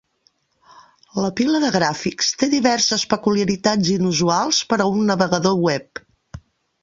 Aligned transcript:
La 1.23 1.27
pila 1.39 1.59
de 1.63 1.69
gràfics 1.75 2.29
té 2.43 2.47
diverses 2.53 3.03
peculiaritats 3.13 3.93
inusuals 3.97 4.61
per 4.71 4.79
a 4.79 4.87
un 4.95 5.03
navegador 5.11 5.61
web. 5.69 6.03